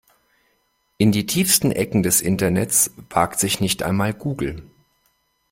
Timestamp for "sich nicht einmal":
3.39-4.15